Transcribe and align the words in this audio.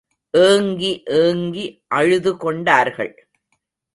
ஏங்கி 0.33 1.03
ஏங்கி 1.17 1.65
அழுதுகொண்டார்கள். 1.95 3.13